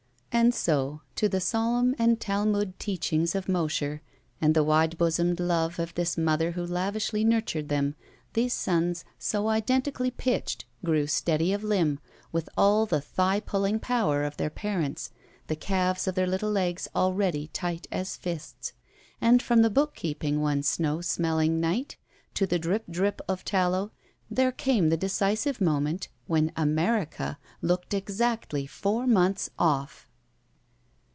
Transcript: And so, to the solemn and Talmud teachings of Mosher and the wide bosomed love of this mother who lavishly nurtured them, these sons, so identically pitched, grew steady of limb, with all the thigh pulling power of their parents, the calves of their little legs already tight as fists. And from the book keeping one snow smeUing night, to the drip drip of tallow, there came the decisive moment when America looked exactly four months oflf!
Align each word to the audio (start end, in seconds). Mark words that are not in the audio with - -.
And 0.33 0.53
so, 0.55 1.01
to 1.15 1.27
the 1.27 1.41
solemn 1.41 1.93
and 1.99 2.17
Talmud 2.17 2.79
teachings 2.79 3.35
of 3.35 3.49
Mosher 3.49 4.01
and 4.39 4.55
the 4.55 4.63
wide 4.63 4.97
bosomed 4.97 5.41
love 5.41 5.77
of 5.77 5.93
this 5.93 6.17
mother 6.17 6.51
who 6.53 6.65
lavishly 6.65 7.25
nurtured 7.25 7.67
them, 7.67 7.95
these 8.31 8.53
sons, 8.53 9.03
so 9.19 9.49
identically 9.49 10.09
pitched, 10.09 10.63
grew 10.85 11.05
steady 11.05 11.51
of 11.51 11.65
limb, 11.65 11.99
with 12.31 12.47
all 12.57 12.85
the 12.85 13.01
thigh 13.01 13.41
pulling 13.41 13.77
power 13.77 14.23
of 14.23 14.37
their 14.37 14.49
parents, 14.49 15.11
the 15.47 15.55
calves 15.55 16.07
of 16.07 16.15
their 16.15 16.25
little 16.25 16.49
legs 16.49 16.87
already 16.95 17.47
tight 17.49 17.85
as 17.91 18.15
fists. 18.15 18.71
And 19.19 19.43
from 19.43 19.63
the 19.63 19.69
book 19.69 19.95
keeping 19.95 20.39
one 20.41 20.63
snow 20.63 20.99
smeUing 20.99 21.51
night, 21.51 21.97
to 22.35 22.47
the 22.47 22.57
drip 22.57 22.85
drip 22.89 23.19
of 23.27 23.43
tallow, 23.43 23.91
there 24.29 24.53
came 24.53 24.87
the 24.89 24.97
decisive 24.97 25.59
moment 25.59 26.07
when 26.25 26.53
America 26.55 27.37
looked 27.61 27.93
exactly 27.93 28.65
four 28.65 29.05
months 29.05 29.49
oflf! 29.59 30.05